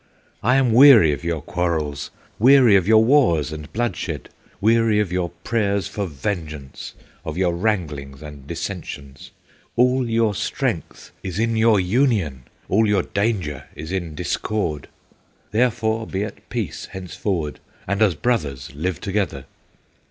"I 0.41 0.55
am 0.55 0.73
weary 0.73 1.11
of 1.13 1.23
your 1.23 1.43
quarrels, 1.43 2.09
Weary 2.39 2.75
of 2.75 2.87
your 2.87 3.03
wars 3.05 3.51
and 3.51 3.71
bloodshed, 3.71 4.29
Weary 4.59 4.99
of 4.99 5.11
your 5.11 5.29
prayers 5.29 5.87
for 5.87 6.07
vengeance, 6.07 6.95
Of 7.23 7.37
your 7.37 7.53
wranglings 7.55 8.23
and 8.23 8.47
dissensions; 8.47 9.29
All 9.75 10.09
your 10.09 10.33
strength 10.33 11.11
is 11.21 11.37
in 11.37 11.55
your 11.55 11.79
union, 11.79 12.45
All 12.67 12.87
your 12.87 13.03
danger 13.03 13.65
is 13.75 13.91
in 13.91 14.15
discord; 14.15 14.89
Therefore 15.51 16.07
be 16.07 16.23
at 16.23 16.49
peace 16.49 16.87
henceforward, 16.87 17.59
And 17.85 18.01
as 18.01 18.15
brothers 18.15 18.73
live 18.73 18.99
together. 19.01 19.45